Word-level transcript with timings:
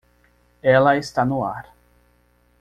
Ela 0.63 0.97
está 0.97 1.23
no 1.23 1.45
ar. 1.45 1.71